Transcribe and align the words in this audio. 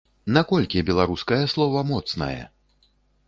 Наколькі 0.37 0.81
беларускае 0.87 1.41
слова 1.53 1.85
моцнае? 1.91 2.39